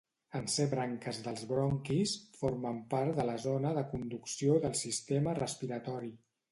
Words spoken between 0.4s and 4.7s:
ser branques dels bronquis, formen part de la zona de conducció